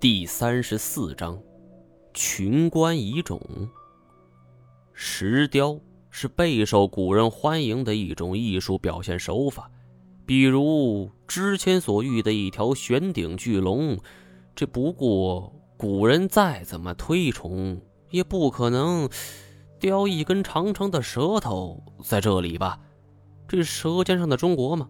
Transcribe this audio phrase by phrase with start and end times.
[0.00, 1.38] 第三十四章，
[2.14, 3.38] 群官遗种。
[4.94, 9.70] 石雕是备受古人欢迎的一种艺术表现手法，
[10.24, 13.98] 比如之前所遇的一条悬顶巨龙，
[14.54, 17.78] 这不过古人再怎么推崇，
[18.08, 19.06] 也不可能
[19.78, 22.80] 雕一根长长的舌头在这里吧？
[23.46, 24.88] 这《舌尖上的中国》吗？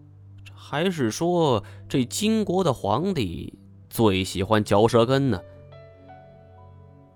[0.53, 3.57] 还是说这金国的皇帝？
[3.91, 5.39] 最喜欢嚼舌根呢。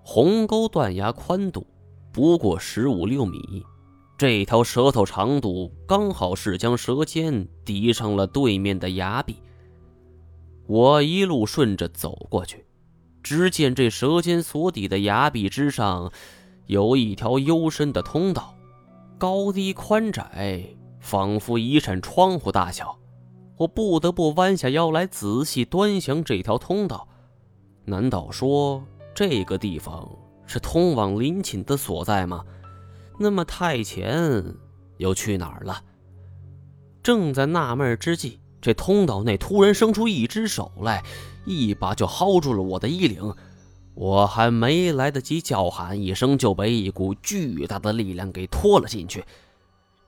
[0.02, 1.66] 鸿沟断崖宽度
[2.12, 3.64] 不过十五六米，
[4.18, 9.36] 这条舌头长度刚好是将舌尖抵上了对面的崖壁。
[10.66, 12.66] 我一路顺着走过去，
[13.22, 16.12] 只见这舌尖所抵的崖壁之上，
[16.66, 18.54] 有一条幽深的通道，
[19.16, 20.62] 高低宽窄，
[21.00, 22.98] 仿佛一扇窗户大小。
[23.56, 27.08] 我不得不弯下腰来仔细端详这条通道。
[27.84, 30.08] 难道说这个地方
[30.46, 32.44] 是通往陵寝的所在吗？
[33.18, 34.44] 那么太前
[34.98, 35.80] 又去哪儿了？
[37.02, 41.02] 正在纳闷之际，这通道内突然伸出一只手来，
[41.44, 43.34] 一把就薅住了我的衣领。
[43.94, 49.24] 我还没来得及叫喊一声，就被一股巨大的力量给拖了进去。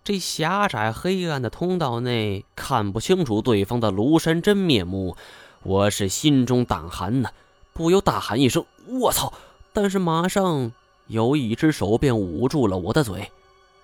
[0.08, 5.18] 这狭窄黑暗的通道内，看不清楚对方的庐山真面目，
[5.62, 7.28] 我是心中胆寒呐，
[7.74, 9.30] 不由大喊一声：“我操！”
[9.74, 10.72] 但是马上
[11.08, 13.30] 有一只手便捂住了我的嘴，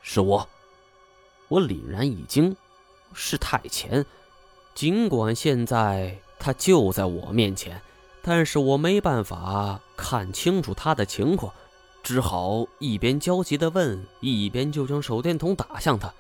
[0.01, 0.49] 是我。
[1.49, 2.57] 我凛然一惊，
[3.13, 4.07] 是太前。
[4.75, 7.79] 尽管现在他就在我面前，
[8.23, 11.53] 但是我没办法看清楚他的情况。
[12.05, 16.13] 只好一边焦急地问，一边就将手电筒打向他。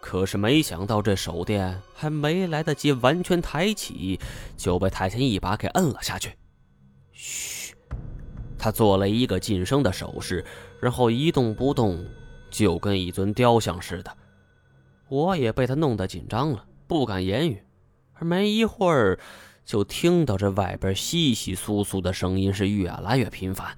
[0.00, 4.20] 可是没想到，这手电还没来得及完全抬起，
[4.54, 6.34] 就被太前一把给摁了下去。
[7.10, 7.74] 嘘，
[8.58, 10.44] 他做了一个噤声的手势，
[10.78, 12.04] 然后一动不动，
[12.50, 14.14] 就跟一尊雕像似的。
[15.08, 17.62] 我也被他弄得紧张了，不敢言语。
[18.12, 19.18] 而没一会儿，
[19.64, 23.76] 就听到这外边窸窸窣窣的声音是越来越频繁。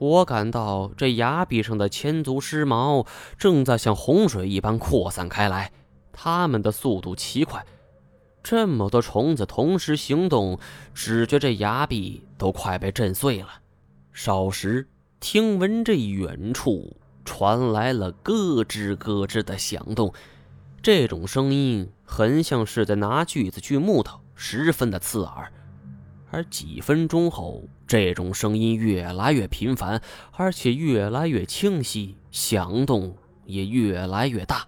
[0.00, 3.06] 我感到这崖壁上的千足尸毛
[3.36, 5.70] 正在像洪水一般扩散开来，
[6.10, 7.66] 它们的速度奇快。
[8.42, 10.58] 这么多虫子同时行动，
[10.94, 13.48] 只觉这崖壁都快被震碎了。
[14.10, 14.88] 少时，
[15.20, 20.14] 听闻这远处传来了咯吱咯吱的响动，
[20.80, 25.52] 这种声音很像是在拿锯子锯木头，十分的刺耳。
[26.30, 30.00] 而几分钟后，这种声音越来越频繁，
[30.36, 34.64] 而且越来越清晰，响动也越来越大。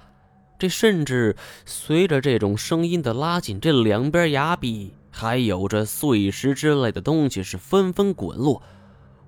[0.59, 8.61] 这甚至随着这种声音的拉近，这两边崖壁还有着碎石之类的东西是纷纷滚落。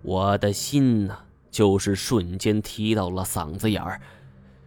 [0.03, 1.17] 我的心呢，
[1.53, 4.01] 就是瞬间提到了嗓子眼儿。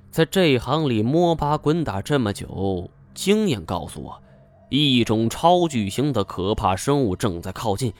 [0.10, 4.24] 在这行里摸爬滚打这么久，经验告诉我。
[4.70, 7.92] 一种超巨型的可怕生物正在靠近，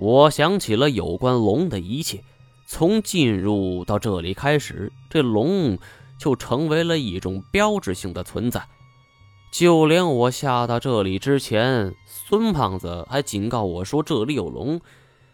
[0.00, 2.22] 我想起了有关龙的一切。
[2.66, 5.76] 从进入到这里开始，这龙
[6.18, 8.66] 就成为了一种标志性的存在。
[9.52, 14.80] 就连我下到这里之前，孙胖子还警告我说这里有龙。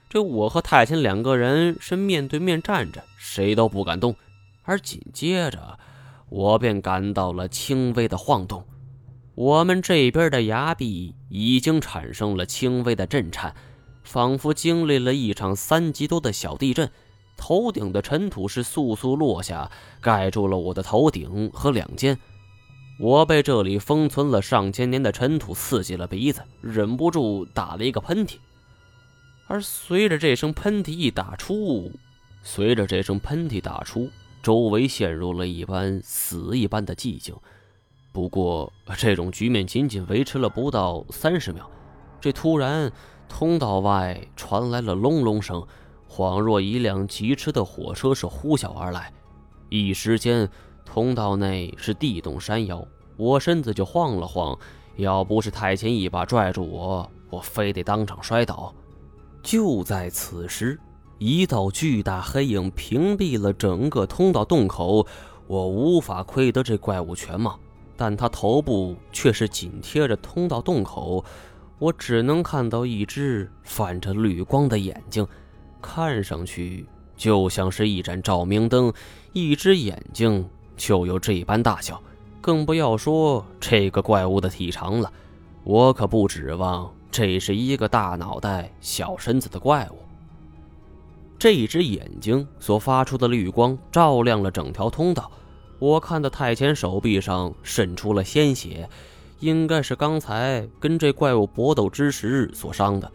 [0.08, 4.16] 这我和太监两个人是面对面站着，谁都不敢动。
[4.64, 5.78] 而紧接着，
[6.28, 8.64] 我便感到了轻微的晃动。
[9.36, 13.54] 我们这边的崖壁已经产生了轻微的震颤，
[14.06, 16.90] 仿佛经历了一场三级多的小地震。
[17.36, 22.18] 头顶的尘土是簌簌落下，盖住了我的头顶和两肩。
[22.98, 28.36] 我被这里封存了上千年的尘土刺激了鼻子，忍不住打了一个喷嚏。
[29.48, 31.92] 而随着这声喷嚏一打出，
[32.42, 34.08] 随着这声喷嚏打出，
[34.42, 37.34] 周围陷入了一般死一般的寂静。
[38.12, 41.70] 不过，这种局面仅仅维持了不到三十秒，
[42.18, 42.90] 这突然，
[43.28, 45.64] 通道外传来了隆隆声，
[46.08, 49.12] 恍若一辆疾驰的火车是呼啸而来。
[49.68, 50.48] 一时间，
[50.84, 52.86] 通道内是地动山摇，
[53.16, 54.58] 我身子就晃了晃，
[54.96, 58.72] 要不是太前一把拽住我，我非得当场摔倒。
[59.42, 60.78] 就在此时，
[61.18, 65.06] 一道巨大黑影屏蔽了整个通道洞口，
[65.46, 67.58] 我无法窥得这怪物全貌。
[67.98, 71.24] 但他头部却是紧贴着通道洞口，
[71.78, 75.26] 我只能看到一只泛着绿光的眼睛，
[75.82, 76.86] 看上去
[77.16, 78.92] 就像是一盏照明灯，
[79.32, 82.02] 一只眼睛就有这般大小，
[82.40, 85.12] 更不要说这个怪物的体长了。
[85.64, 89.98] 我可不指望这是一个大脑袋、小身子的怪物。
[91.38, 95.30] 这一只眼睛所发出的绿光照亮了整条通道。
[95.78, 98.88] 我看到太前手臂上渗出了鲜血，
[99.40, 103.10] 应该是刚才跟这怪物搏斗之时所伤的。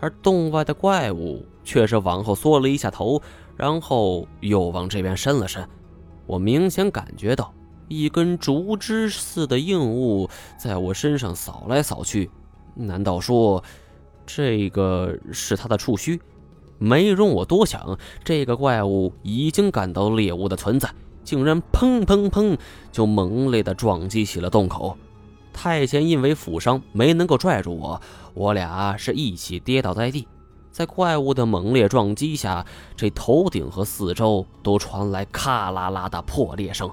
[0.00, 3.20] 而洞外的怪物却是往后缩了一下头，
[3.56, 5.62] 然后又往这边伸了伸。
[6.26, 7.52] 我明显感觉到
[7.88, 12.30] 一根竹枝似的硬物在我身上扫来扫去。
[12.74, 13.62] 难道说，
[14.24, 16.18] 这个是他的触须？
[16.78, 20.88] 没容我多想，这个怪物已经感到猎物的存在，
[21.22, 22.56] 竟然砰砰砰
[22.90, 24.96] 就猛烈地撞击起了洞口。
[25.52, 28.00] 太监因为负伤没能够拽住我，
[28.34, 30.26] 我俩是一起跌倒在地。
[30.70, 32.64] 在怪物的猛烈撞击下，
[32.96, 36.90] 这头顶和四周都传来咔啦啦的破裂声。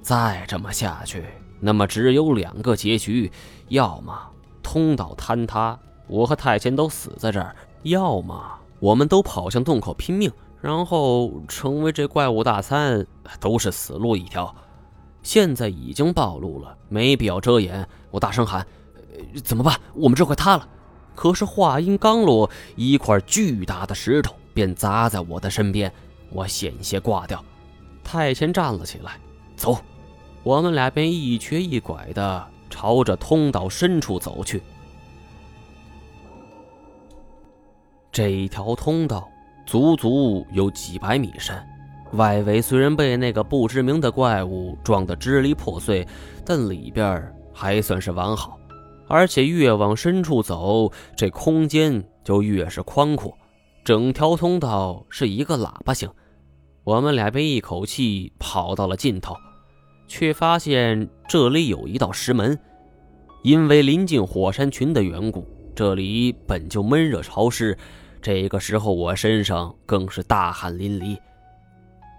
[0.00, 1.24] 再这么下去，
[1.60, 3.30] 那么只有两个结局：
[3.68, 4.16] 要么
[4.62, 8.40] 通道坍塌，我和太监都死在这儿；要么……
[8.78, 10.30] 我们都跑向洞口拼命，
[10.60, 13.06] 然后成为这怪物大餐，
[13.40, 14.54] 都是死路一条。
[15.26, 17.84] 现在已经暴露了，没必要遮掩。
[18.12, 18.64] 我大声喊
[19.42, 19.76] ：“怎么办？
[19.92, 20.68] 我们这快塌了！”
[21.16, 25.92] 可是话音刚落，一块巨大的石头便砸在我的身边，
[26.30, 27.44] 我险些挂掉。
[28.04, 29.18] 太前站了起来，
[29.56, 29.76] 走，
[30.44, 34.62] 我们俩便一瘸一拐地朝着通道深处走去。
[38.12, 39.28] 这一条通道
[39.66, 41.60] 足足有几百米深，
[42.12, 46.06] 外围虽然被那个不知名的怪物撞得支离破碎，
[46.44, 48.58] 但里边还算是完好。
[49.08, 53.36] 而且越往深处走，这空间就越是宽阔。
[53.84, 56.10] 整条通道是一个喇叭形，
[56.82, 59.36] 我们俩便一口气跑到了尽头，
[60.08, 62.58] 却发现这里有一道石门。
[63.44, 67.78] 因为临近火山群的缘故，这里本就闷热潮湿。
[68.20, 71.16] 这个时候，我身上更是大汗淋漓，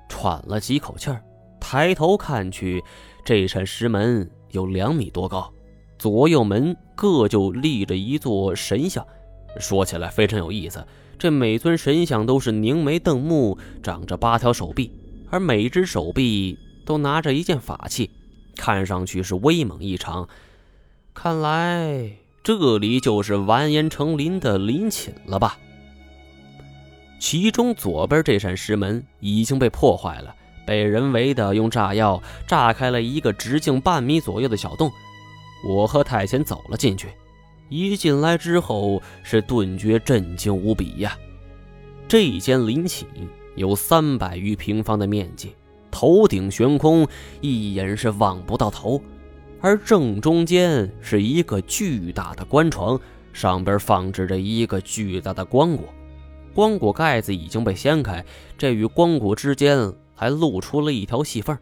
[0.10, 1.22] 喘了几口气儿，
[1.60, 2.84] 抬头看去，
[3.26, 5.52] 这扇石门有两米多高，
[5.98, 9.06] 左右门各就立着一座神像。
[9.60, 10.86] 说起来非常有意思，
[11.18, 14.92] 这每尊神像都是凝眉瞪目，长着八条手臂，
[15.30, 18.12] 而每只手臂都拿着一件法器，
[18.56, 20.28] 看上去是威猛异常。
[21.14, 22.12] 看来
[22.44, 25.58] 这里就是完颜成林的陵寝了吧？
[27.20, 30.34] 其中左边这扇石门已经被破坏了，
[30.66, 34.92] 被人为的用炸药炸开了一个直径半米左右的小洞。
[35.68, 37.10] 我和太监走了进去，
[37.70, 41.18] 一进来之后是顿觉震惊无比呀！
[42.08, 43.08] 这间陵寝
[43.56, 45.56] 有三百余平方的面积，
[45.90, 47.08] 头顶悬空，
[47.42, 49.02] 一眼是望不到头，
[49.60, 52.98] 而正中间是一个巨大的棺床，
[53.34, 55.80] 上边放置着一个巨大的棺椁。
[56.58, 58.26] 棺椁盖子已经被掀开，
[58.58, 61.56] 这与棺椁之间还露出了一条细缝。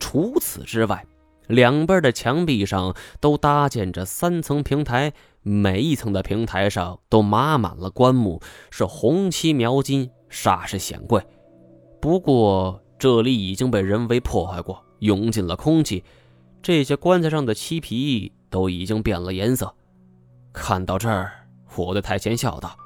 [0.00, 1.06] 除此之外，
[1.46, 5.12] 两边的墙壁上都搭建着三层平台，
[5.42, 11.24] 每一层的平台上都码满了棺木，是红漆描金，煞是显贵。
[12.00, 16.02] 不过这里已经被人为破坏过，涌进了空气，
[16.60, 19.72] 这些棺材上的漆皮都已经变了颜色。
[20.52, 21.30] 看到这儿，
[21.76, 22.76] 我对太监笑道。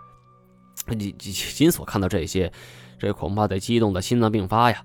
[0.94, 2.52] 你金锁看到这些，
[2.99, 4.85] 这恐怕得激动的心脏病发呀！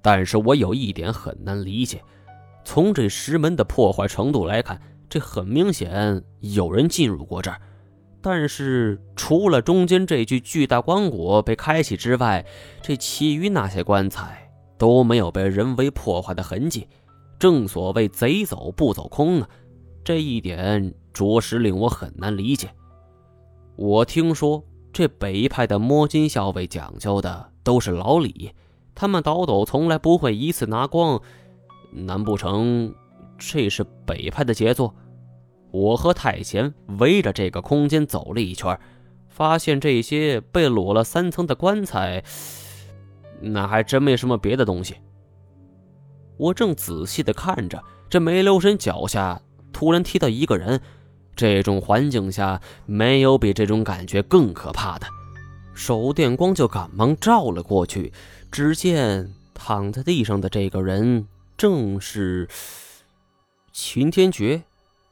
[0.00, 2.02] 但是我有一点很难理解，
[2.64, 7.60] 从这石门的破坏程度来看，这很明显有人进入过这儿。
[8.20, 12.44] 但是除了中间这具巨大棺椁被开启之外，
[12.82, 16.88] 这其余那些棺材都没有被人为破坏的痕迹。
[17.38, 19.48] 正所谓贼走不走空啊，
[20.02, 22.68] 这一点着实令我很难理解。
[23.76, 24.64] 我听说。
[24.92, 28.52] 这北派的摸金校尉讲究的都是老李，
[28.94, 31.20] 他们倒斗从来不会一次拿光，
[31.92, 32.94] 难不成
[33.38, 34.94] 这是北派的杰作？
[35.70, 38.78] 我和太贤围着这个空间走了一圈，
[39.28, 42.22] 发现这些被裸了三层的棺材，
[43.40, 44.96] 那还真没什么别的东西。
[46.36, 49.40] 我正仔细的看着，这没留神脚下
[49.72, 50.82] 突然踢到一个人。
[51.34, 55.06] 这种环境下，没有比这种感觉更可怕的。
[55.74, 58.12] 手电光就赶忙照了过去，
[58.50, 62.48] 只见躺在地上的这个人正是
[63.72, 64.62] 秦天觉。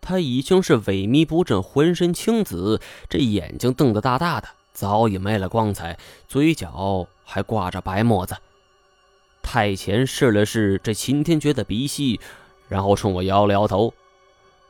[0.03, 8.35] 他已经是萎靡不振，浑身青紫，这眼睛瞪得大大的，早已没了光彩，嘴角还挂着白沫子。
[9.43, 12.19] 太前试了试这秦天觉的鼻息，
[12.69, 13.93] 然后冲我摇了摇头。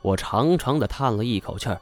[0.03, 1.81] 我长长的叹了一口气儿，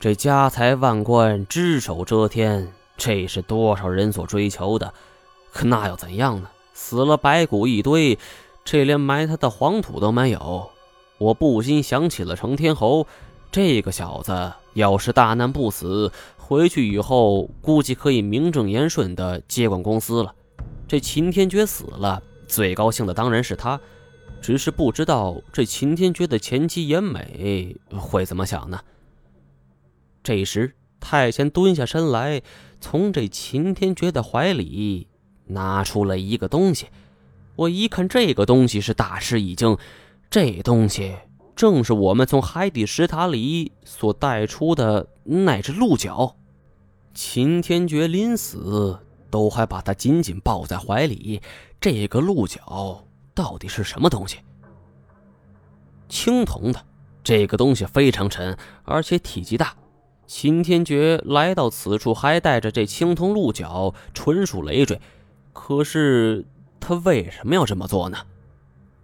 [0.00, 4.92] 这家财万贯，只手遮天，这是多少人所追求的。
[5.52, 6.48] 可那又怎样呢？
[6.74, 8.18] 死了白骨一堆，
[8.64, 10.70] 这连埋他的黄土都没有。
[11.18, 13.06] 我不禁想起了程天侯，
[13.50, 20.34] 这个小子要是大难不死，回去以后估计可以名正言顺的接管公司了。
[20.86, 23.80] 这秦天觉死了，最高兴的当然是他，
[24.40, 28.80] 只是不知道这秦天觉的前妻严美会怎么想呢？
[30.22, 32.42] 这时，太监蹲下身来，
[32.80, 35.06] 从这秦天觉的怀里
[35.46, 36.86] 拿出了一个东西。
[37.56, 39.76] 我一看，这个东西是大吃一惊。
[40.30, 41.16] 这东西
[41.56, 46.36] 正是我们从海底石塔里所带出的那只鹿角。
[47.14, 48.98] 秦天觉临死
[49.30, 51.40] 都还把它紧紧抱在怀里。
[51.80, 53.04] 这个鹿角
[53.38, 54.38] 到底是什么东西？
[56.08, 56.84] 青铜的。
[57.22, 59.76] 这个东西非常沉，而且体积大。
[60.26, 65.00] 秦天觉来到此处，还带着这青铜鹿角，纯属累赘。
[65.52, 66.44] 可是
[66.80, 68.18] 他为什么要这么做呢？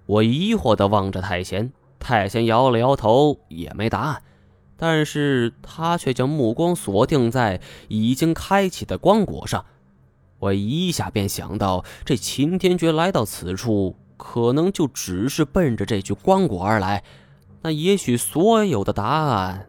[0.06, 4.22] 我疑惑地望着太贤，太贤摇了摇头，也没答案。
[4.76, 9.64] 但是他却将目光锁定在已经开启的光果上。
[10.38, 17.02] 我一下便想到，这秦天觉来到此处，可能就只是奔着这具棺椁而来。
[17.62, 19.68] 那也许所有的答案。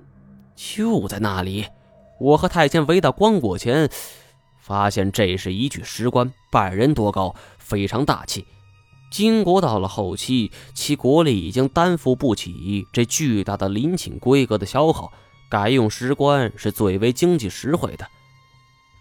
[0.56, 1.66] 就在那里，
[2.18, 3.90] 我和太监围到棺椁前，
[4.58, 8.46] 发现这是一具石棺，半人多高，非常大气。
[9.12, 15.12] 金国到了后期，其国力已经担负不起这巨大的陵寝规格的消耗，
[15.50, 18.08] 改用石棺是最为经济实惠的。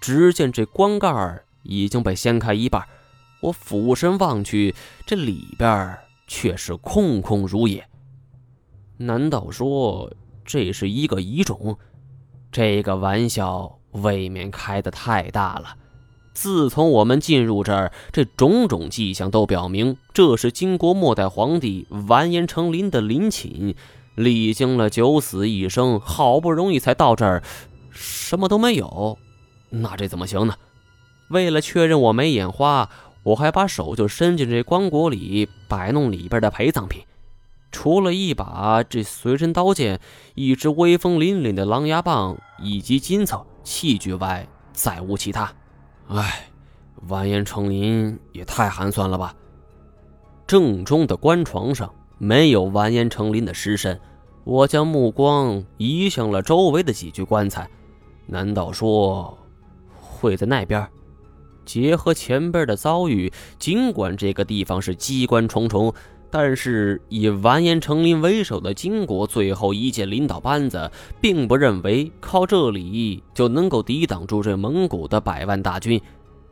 [0.00, 2.84] 只见这棺盖已经被掀开一半，
[3.44, 4.74] 我俯身望去，
[5.04, 7.86] 这里边却是空空如也。
[8.96, 10.10] 难道说？
[10.46, 11.78] 这是一个遗种，
[12.52, 15.76] 这个玩笑未免开得太大了。
[16.34, 23.74] 自从我们进入这儿，这种种迹象都表明，这是金国末代皇帝完颜成林的陵寝。
[24.14, 27.42] 历经了九死一生，好不容易才到这儿，
[27.90, 29.18] 什么都没有，
[29.70, 30.54] 那这怎么行呢？
[31.30, 32.90] 为了确认我没眼花，
[33.24, 37.02] 我还把手就伸进这棺椁里，摆弄里边的陪葬品。
[37.72, 39.98] 除了一把这随身刀剑、
[40.36, 45.52] 一只威风凛凛的狼牙棒以及金草器具外，再无其他。
[46.06, 46.48] 唉，
[47.08, 49.34] 完颜成林也太寒酸了吧！
[50.46, 53.98] 正中的棺床上没有完颜成林的尸身，
[54.44, 57.68] 我将目光移向了周围的几具棺材。
[58.26, 59.36] 难道说
[59.98, 60.86] 会在那边？
[61.64, 65.92] 结合前边的遭遇，尽管这个地方是机关重重。
[66.30, 70.90] 但是以完颜成林为首的金国最后一届领导班子，
[71.20, 76.00] 并不认为靠这里就能够抵挡住这蒙古的百万大军。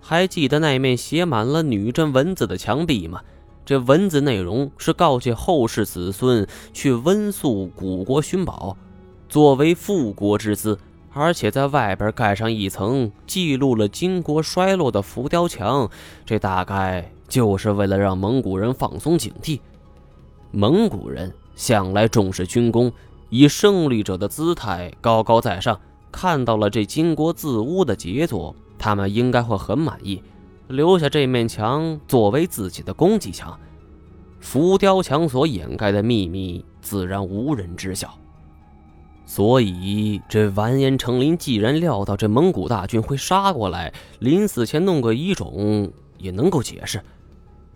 [0.00, 3.20] 还记得那面写满了女真文字的墙壁吗？
[3.64, 8.76] 这文字内容是告诫后世子孙去温宿古国寻宝，
[9.28, 10.78] 作为复国之资。
[11.14, 15.90] 而且在外边盖上一层记录了金国衰落的浮雕墙，
[16.24, 19.60] 这大概就是为了让蒙古人放松警惕。
[20.50, 22.92] 蒙古人向来重视军功，
[23.28, 25.78] 以胜利者的姿态高高在上。
[26.10, 30.22] 看到了这金国自污的杰作，他们应该会很满意，
[30.68, 33.58] 留下这面墙作为自己的攻击墙。
[34.38, 38.18] 浮雕墙所掩盖的秘密，自然无人知晓。
[39.24, 47.00] 所以，这完颜成林既然料到这蒙古大军会杀过来，临死前弄个遗种也能够解释。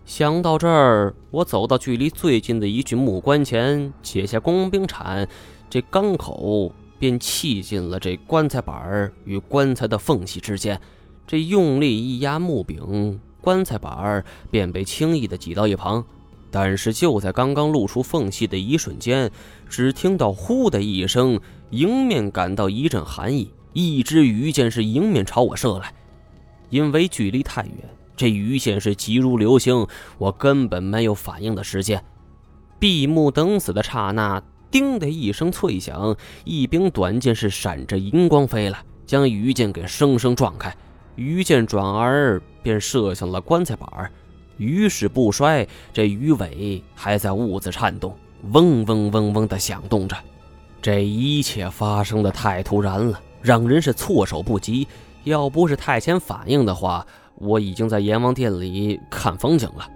[0.05, 5.27] 想到这儿，我走到距离最近的一具木棺前，解下工兵铲，
[5.69, 10.79] 这钢口便砌进了这棺材板与棺材的缝隙之间。
[11.25, 16.05] 这用力一压木柄，棺材板便被轻易的挤到一旁。
[16.49, 19.29] 但是就在刚刚露出缝隙的一瞬间，
[19.69, 21.39] 只听到“呼”的一声，
[21.71, 25.93] 迎面感到一阵寒意，一支鱼箭是迎面朝我射来。
[26.69, 27.73] 因为距离太远。
[28.15, 29.85] 这鱼线是急如流星，
[30.17, 32.03] 我根本没有反应的时间。
[32.79, 40.75] 闭目等死的刹那，叮的一声脆响，一柄短剑是闪着银光飞来，将鱼箭给生生撞开。
[41.15, 44.11] 鱼箭转而便射向了棺材板儿
[44.57, 48.15] 鱼势不衰，这鱼尾还在兀自颤动，
[48.51, 50.15] 嗡嗡嗡嗡的响动着。
[50.81, 54.87] 这一切发生的太突然了，让人是措手不及。
[55.23, 59.89] 要不是太监反应的话，我已经在阎王殿里看风景了。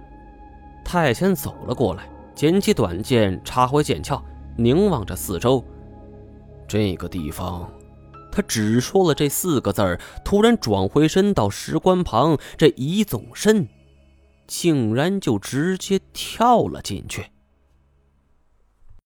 [0.84, 4.22] 太监走了过来，捡起短剑，插回剑鞘，
[4.56, 5.64] 凝望着四周。
[6.68, 7.70] 这个地方
[8.30, 13.66] 他只说了这四个字儿，突然转回身到石棺旁，这一纵身，
[14.46, 17.26] 竟然就直接跳了进去。